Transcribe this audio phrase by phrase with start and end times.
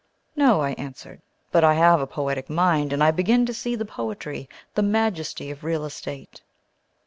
[0.35, 1.21] "No," I answered,
[1.51, 5.51] "but I have a poetic mind, and I begin to see the poetry, the majesty,
[5.51, 6.41] of real estate."